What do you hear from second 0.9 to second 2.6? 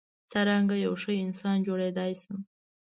ښه انسان جوړیدای شم.